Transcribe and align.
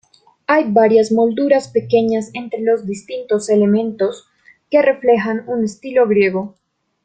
Hay 0.47 0.63
varias 0.71 1.11
molduras 1.11 1.67
pequeñas 1.67 2.31
entre 2.33 2.59
los 2.61 2.87
distintos 2.87 3.49
elementos, 3.51 4.27
que 4.71 4.81
reflejan 4.81 5.43
un 5.47 5.63
estilo 5.63 6.07
griego. 6.07 6.55